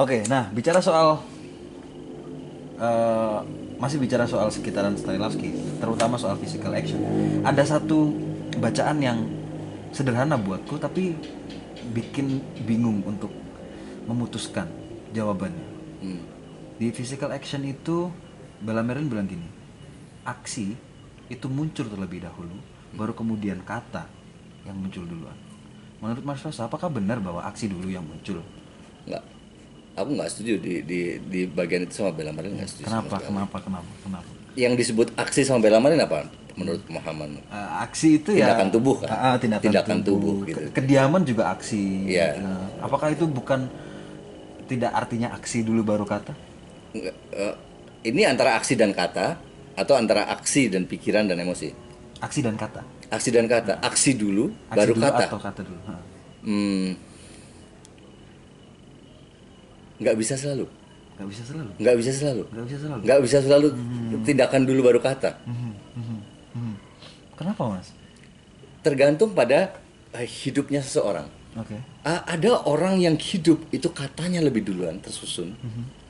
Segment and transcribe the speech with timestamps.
[0.00, 1.20] Oke, nah bicara soal
[2.80, 3.38] eh,
[3.76, 7.04] masih bicara soal sekitaran Stanislavski, terutama soal physical action.
[7.44, 8.08] Ada satu
[8.56, 9.28] bacaan yang
[9.92, 11.20] sederhana buatku tapi
[11.92, 13.28] bikin bingung untuk
[14.08, 14.72] memutuskan
[15.12, 15.68] jawabannya.
[16.00, 16.24] Hmm.
[16.80, 18.08] Di physical action itu
[18.64, 19.44] Bellemerin bilang gini,
[20.24, 20.72] aksi
[21.28, 22.56] itu muncul terlebih dahulu,
[22.96, 24.08] baru kemudian kata
[24.64, 25.36] yang muncul duluan.
[26.00, 28.40] Menurut Mas Rosa, apakah benar bahwa aksi dulu yang muncul?
[29.04, 29.39] Nggak.
[29.94, 32.86] Aku nggak setuju di di di bagian itu sama Bella Marin nggak setuju.
[32.88, 33.16] Kenapa?
[33.20, 33.56] Kenapa?
[33.60, 33.90] Kenapa?
[34.00, 34.30] Kenapa?
[34.54, 36.26] Yang disebut aksi sama Bella Marin apa?
[36.54, 37.40] Menurut pemahaman.
[37.40, 39.08] Eh, aksi itu ya Tindakan tubuh kan?
[39.08, 40.58] Ah, tindakan, Tindakan tubuh, tubuh, gitu.
[40.60, 42.36] Ke- kediaman juga aksi Iya.
[42.36, 43.70] Nah, apakah itu bukan
[44.66, 46.30] tidak artinya aksi dulu baru kata
[46.94, 47.54] eh,
[48.02, 49.38] ini antara aksi dan kata
[49.74, 51.70] atau antara aksi dan pikiran dan emosi.
[52.20, 53.82] aksi dan kata Aksi dan kata.
[53.82, 55.24] Aksi dulu, aksi baru dulu kata.
[55.26, 55.94] atau kata dulu Ha.
[56.40, 56.88] Hmm.
[60.00, 60.66] Nggak bisa selalu.
[61.12, 62.42] nggak bisa selalu Nggak bisa selalu.
[62.48, 63.68] nggak bisa selalu Nggak bisa selalu
[64.22, 65.30] tindakan dulu baru kata.
[65.44, 66.18] Mhm, mhm,
[66.54, 66.74] mhm.
[67.36, 67.92] kenapa mas
[68.80, 69.76] Tergantung pada
[70.10, 71.28] eh, hidupnya seseorang.
[71.52, 75.52] oke A- ada orang yang hidup itu katanya lebih duluan tersusun.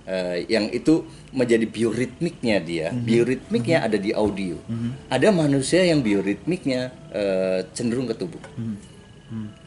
[0.06, 2.86] Eh, yang itu menjadi bioritmiknya dia.
[2.90, 4.54] Bioritmiknya ada di audio.
[5.08, 8.38] Ada manusia yang bioritmiknya eh, cenderung ke tubuh.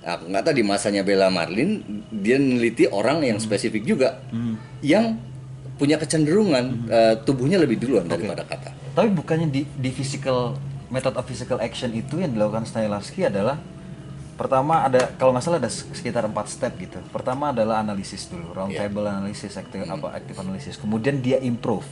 [0.03, 1.79] Aku nggak tahu di masanya Bella Marlin
[2.11, 4.19] dia meneliti orang yang spesifik juga
[4.79, 5.15] yang
[5.73, 8.75] punya kecenderungan eh, tubuhnya lebih duluan daripada kata.
[8.91, 10.53] tapi bukannya di di physical
[10.87, 13.57] method of physical action itu yang dilakukan Stanislavski adalah
[14.33, 16.97] pertama ada kalau nggak salah ada sekitar empat step gitu.
[17.09, 18.85] Pertama adalah analisis dulu round Iya.
[18.85, 21.85] table analisis active apa active analisis kemudian dia improve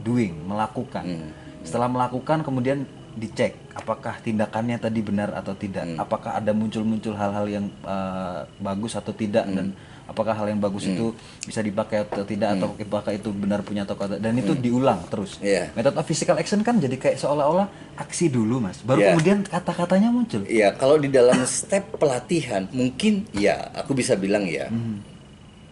[0.00, 1.04] doing melakukan.
[1.04, 1.30] Hmm.
[1.62, 6.00] setelah melakukan kemudian dicek apakah tindakannya tadi benar atau tidak Hmm.
[6.00, 10.08] apakah ada muncul-muncul hal-hal yang uh, bagus atau tidak dan Hmm.
[10.08, 13.92] apakah hal yang bagus itu bisa dipakai atau tidak atau apakah itu benar punya atau
[13.92, 15.68] kata dan itu diulang terus Hmm.
[15.74, 19.08] Method of physical action kan jadi kayak seolah-olah aksi dulu mas, baru Iya.
[19.12, 20.40] kemudian kata-katanya muncul.
[20.44, 24.68] Iya, kalau di dalam step pelatihan mungkin ya, aku bisa bilang ya.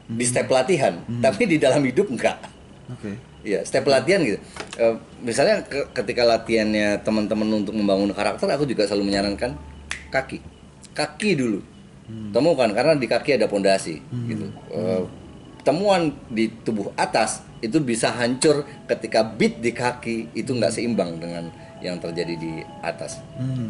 [0.05, 2.37] Di step pelatihan, tapi di dalam hidup enggak.
[2.91, 3.17] Oke.
[3.45, 4.41] Iya, step pelatihan gitu.
[4.77, 9.57] Eh, misalnya ke- ketika latihannya teman-teman untuk membangun karakter, aku juga selalu menyarankan
[10.09, 10.41] kaki,
[10.93, 11.61] kaki dulu.
[12.31, 14.45] Temukan karena di kaki ada pondasi gitu.
[14.71, 15.03] Eh,
[15.61, 21.49] temuan di tubuh atas itu bisa hancur ketika beat di kaki itu nggak seimbang dengan
[21.81, 23.21] yang terjadi di atas.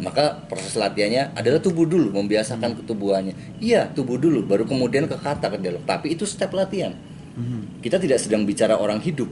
[0.01, 3.35] Maka proses latihannya adalah tubuh dulu, membiasakan ketubuhannya.
[3.59, 5.83] Iya, tubuh dulu, baru kemudian ke kata ke dialog.
[5.83, 6.95] Tapi itu step latihan.
[7.81, 9.27] Kita tidak sedang bicara orang hidup.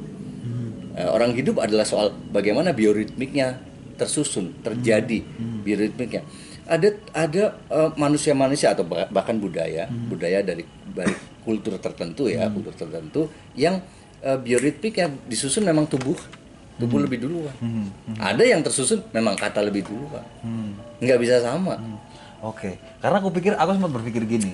[0.92, 3.56] Eh, orang hidup adalah soal bagaimana bioritmiknya
[3.94, 5.22] tersusun, terjadi
[5.62, 6.20] bioritmiknya.
[6.64, 12.74] Ada ada eh, manusia-manusia atau bah- bahkan budaya, budaya dari dari kultur tertentu ya, kultur
[12.76, 13.20] tertentu
[13.54, 13.80] yang
[14.20, 16.18] eh, bioritmiknya disusun memang tubuh
[16.74, 17.54] tubuh lebih duluan.
[18.18, 20.24] Ada yang tersusun memang kata lebih duluan.
[20.98, 21.78] Nggak bisa sama.
[22.42, 24.52] Oke, karena aku pikir aku sempat berpikir gini,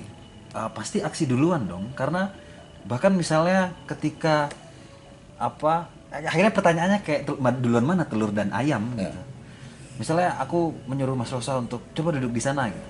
[0.51, 2.29] "Ah, pasti aksi duluan dong, karena
[2.85, 4.47] bahkan misalnya ketika
[5.35, 7.21] apa akhirnya pertanyaannya kayak
[7.59, 9.19] duluan mana telur dan ayam gitu.
[9.99, 12.87] Misalnya aku menyuruh Mas Rosa untuk coba duduk di sana gitu.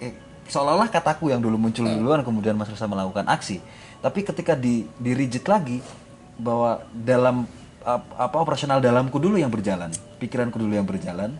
[0.00, 0.12] Eh,
[0.48, 3.60] seolah-olah kataku yang dulu muncul duluan kemudian Mas Rosa melakukan aksi.
[4.00, 5.84] Tapi ketika di di rigid lagi
[6.36, 7.44] bahwa dalam
[7.84, 11.36] ap- apa operasional dalamku dulu yang berjalan, pikiranku dulu yang berjalan,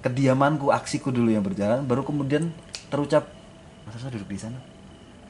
[0.00, 2.52] kediamanku, aksiku dulu yang berjalan, baru kemudian
[2.92, 3.28] terucap
[3.88, 4.60] Mas Rosa duduk di sana.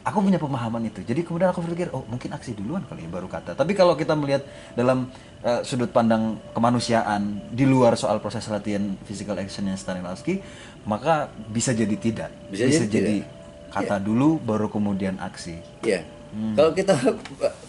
[0.01, 1.05] Aku punya pemahaman itu.
[1.05, 3.53] Jadi kemudian aku berpikir, oh mungkin aksi duluan kali ya baru kata.
[3.53, 5.13] Tapi kalau kita melihat dalam
[5.45, 10.41] eh, sudut pandang kemanusiaan di luar soal proses latihan physical actionnya Stanislavski,
[10.89, 12.31] maka bisa jadi tidak.
[12.49, 13.75] Bisa jadi jadi tidak.
[13.77, 15.61] kata dulu baru kemudian aksi.
[15.85, 16.03] Iya.
[16.31, 16.95] Kalau kita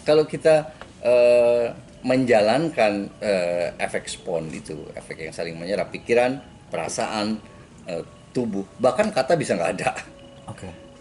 [0.08, 0.56] kalau kita
[1.02, 1.68] eh,
[2.02, 7.38] menjalankan eh, efek spon itu, efek yang saling menyerap pikiran, perasaan,
[7.90, 8.04] eh,
[8.34, 9.92] tubuh, bahkan kata bisa nggak ada.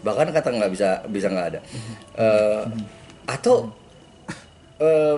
[0.01, 1.59] Bahkan kata nggak bisa bisa nggak ada.
[2.17, 2.63] Eh,
[3.29, 3.69] atau
[4.81, 5.17] eh,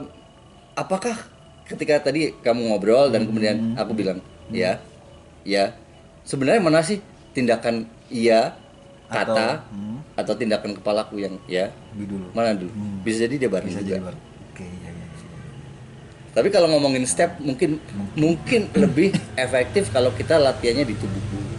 [0.75, 1.16] apakah
[1.63, 4.19] ketika tadi kamu ngobrol dan kemudian aku bilang
[4.52, 4.78] ya,
[5.48, 5.72] ya,
[6.28, 7.00] sebenarnya mana sih
[7.31, 8.54] tindakan iya
[9.10, 9.63] kata
[10.18, 12.34] atau, tindakan kepalaku yang ya dulu.
[12.34, 12.74] mana dulu
[13.06, 14.19] bisa jadi dia bareng Bisa juga jadi baru.
[14.54, 15.06] Oke, iya iya.
[15.06, 15.38] iya.
[16.34, 17.78] tapi kalau ngomongin step mungkin
[18.18, 21.54] mungkin lebih efektif kalau kita latihannya di tubuh dulu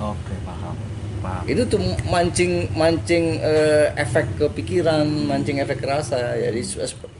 [0.00, 0.72] Oke, paham.
[1.20, 1.44] Paham.
[1.44, 6.34] itu tuh mancing mancing eh, efek ke pikiran mancing efek rasa.
[6.34, 6.60] Jadi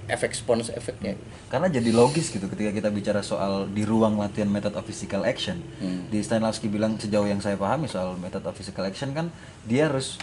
[0.07, 1.15] efek spons efeknya.
[1.47, 5.61] Karena jadi logis gitu ketika kita bicara soal di ruang latihan method of physical action.
[6.09, 9.29] Di Stanislavski bilang sejauh yang saya pahami soal method of physical action kan
[9.63, 10.17] dia harus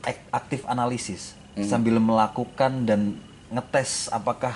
[0.00, 1.36] ak- aktif analisis.
[1.58, 4.54] Sambil melakukan dan ngetes apakah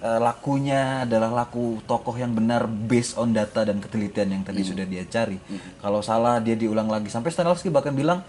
[0.00, 4.84] eh, lakunya adalah laku tokoh yang benar based on data dan ketelitian yang tadi sudah
[4.88, 5.38] dia cari.
[5.80, 7.12] Kalau salah dia diulang lagi.
[7.12, 8.24] Sampai Stanislavski bahkan bilang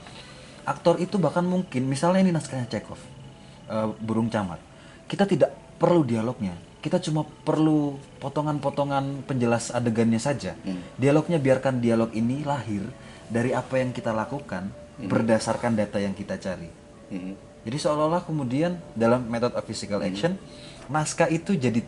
[0.67, 2.99] aktor itu bahkan mungkin misalnya ini naskahnya Chekhov,
[3.71, 4.59] eh, burung camat.
[5.09, 5.51] Kita tidak
[5.81, 6.55] perlu dialognya.
[6.81, 10.57] Kita cuma perlu potongan-potongan penjelas adegannya saja.
[10.97, 12.81] Dialognya biarkan dialog ini lahir
[13.29, 16.69] dari apa yang kita lakukan berdasarkan data yang kita cari.
[17.13, 17.33] Mhm.
[17.61, 20.33] Jadi seolah-olah kemudian dalam method of physical action
[20.91, 21.79] naskah itu jadi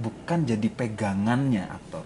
[0.00, 2.04] bukan jadi pegangannya aktor.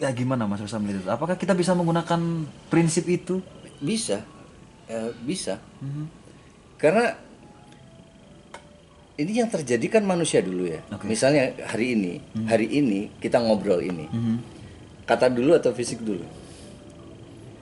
[0.00, 1.10] Ya gimana Mas Rosa melihat itu?
[1.12, 3.44] Apakah kita bisa menggunakan prinsip itu?
[3.78, 4.24] Bisa,
[4.84, 5.60] Eh, bisa.
[5.80, 6.04] Mhm.
[6.76, 7.16] Karena
[9.16, 10.84] ini yang terjadi kan manusia dulu ya.
[10.92, 11.08] Oke.
[11.08, 12.12] Misalnya hari ini,
[12.44, 14.04] hari ini kita ngobrol ini.
[14.08, 14.36] Mhm.
[15.04, 16.24] Kata dulu atau fisik dulu?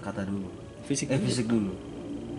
[0.02, 0.50] Kata dulu.
[0.86, 1.26] Fisik Eh dulu.
[1.26, 1.72] fisik dulu.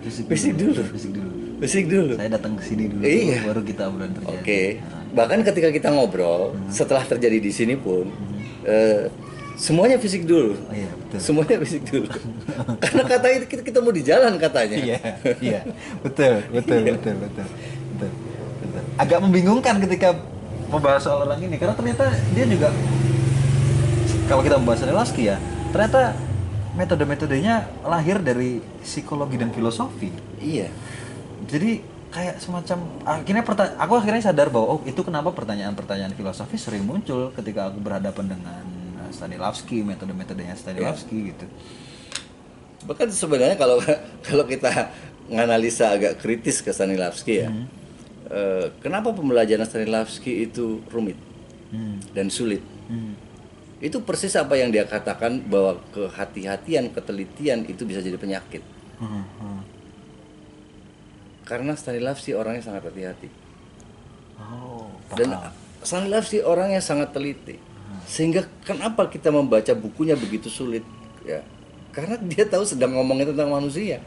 [0.04, 0.82] Fisik, Fisik dulu.
[0.92, 1.30] Fisik dulu.
[1.64, 2.14] Fisik dulu.
[2.20, 3.38] Saya datang ke sini dulu Iya.
[3.48, 4.36] baru kita obrolan terjadi.
[4.36, 4.62] Oke.
[4.84, 8.10] Nah, Bahkan ketika kita ngobrol, setelah terjadi di sini pun,
[8.66, 9.08] eh,
[9.56, 10.58] semuanya fisik dulu.
[10.58, 11.18] Oh iya betul.
[11.22, 12.10] Semuanya fisik dulu.
[12.84, 14.76] Karena kata itu kita ketemu di jalan katanya.
[14.76, 15.00] Iya,
[15.40, 15.60] iya,
[16.02, 18.10] betul, betul, betul, betul, betul,
[18.60, 18.82] betul.
[18.98, 20.18] Agak membingungkan ketika
[20.68, 22.74] membahas soal orang ini karena ternyata dia juga
[24.26, 25.38] kalau kita membahas Stanislavski ya,
[25.70, 26.18] ternyata
[26.74, 30.10] metode-metodenya lahir dari psikologi dan filosofi.
[30.42, 30.70] Iya.
[31.46, 31.82] Jadi
[32.14, 32.78] kayak semacam
[33.10, 33.44] akhirnya
[33.78, 38.64] aku akhirnya sadar bahwa oh itu kenapa pertanyaan-pertanyaan filosofi sering muncul ketika aku berhadapan dengan
[39.02, 41.46] uh, Stanislavski, metode-metodenya Stanislavski gitu.
[42.90, 43.78] Bahkan sebenarnya kalau
[44.28, 44.94] kalau kita
[45.30, 47.50] menganalisa agak kritis ke Stanislavski ya,
[48.28, 51.16] eh, kenapa pembelajaran Stanislavski itu rumit
[51.74, 51.98] Hmm.
[52.14, 52.62] dan sulit?
[52.86, 53.18] Hmm.
[53.84, 58.64] Itu persis apa yang dia katakan bahwa kehati-hatian, ketelitian itu bisa jadi penyakit.
[59.04, 59.62] Hmm, hmm.
[61.44, 63.44] Karena Stanislavski orangnya sangat hati-hati
[64.40, 65.54] Oh, dan paham.
[65.84, 67.60] Stanislavski orangnya sangat teliti.
[68.08, 70.84] Sehingga kenapa kita membaca bukunya begitu sulit?
[71.24, 71.44] Ya,
[71.92, 74.00] karena dia tahu sedang ngomongin tentang manusia.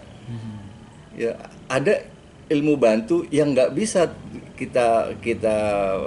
[1.17, 1.32] Ya,
[1.64, 2.05] ada
[2.52, 4.12] ilmu bantu yang nggak bisa
[4.56, 5.56] kita kita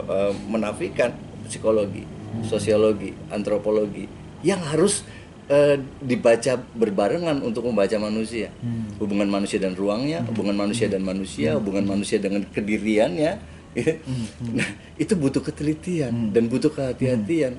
[0.05, 1.13] eh, menafikan
[1.49, 2.05] psikologi,
[2.45, 4.05] sosiologi, antropologi
[4.41, 5.03] yang harus
[5.49, 8.53] eh, dibaca berbarengan untuk membaca manusia.
[9.01, 13.31] Hubungan manusia dan ruangnya, hubungan manusia dan manusia, hubungan manusia dengan kediriannya.
[14.49, 17.57] Nah, itu butuh ketelitian dan butuh kehati-hatian.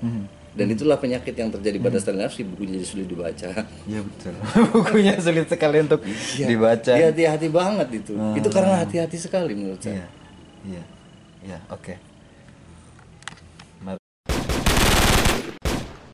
[0.50, 3.55] Dan itulah penyakit yang terjadi pada Stanislavski bukunya jadi sulit dibaca.
[3.87, 4.34] Iya betul.
[4.75, 6.02] Bukunya sulit sekali untuk
[6.43, 6.90] dibaca.
[6.90, 8.19] Dia hati-hati banget itu.
[8.34, 10.02] Itu karena hati-hati sekali menurut saya.
[10.02, 10.06] Iya.
[10.66, 10.82] Iya.
[11.46, 12.10] Iya, oke.